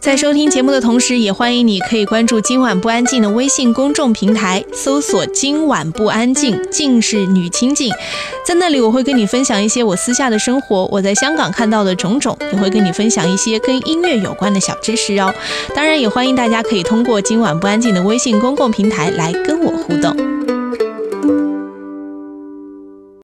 [0.00, 7.88] 在收听节目的同时，也欢迎你可以关注“今晚不安静”的微信公众平台，搜索“今晚不安静”，静是女清静，
[8.44, 15.32] 在那里我会跟你分享一些我私下的生活，我在香港看到的种种，也会跟你分享一些跟音乐有关的小知识哦。
[15.72, 20.41] 当然，也欢迎大家可以通过“今晚不安静”的微信公共平台来跟我互动。